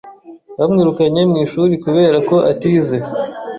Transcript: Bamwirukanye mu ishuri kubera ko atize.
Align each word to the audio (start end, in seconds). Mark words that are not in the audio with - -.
Bamwirukanye 0.57 1.21
mu 1.31 1.37
ishuri 1.45 1.73
kubera 1.83 2.17
ko 2.29 2.35
atize. 2.51 2.97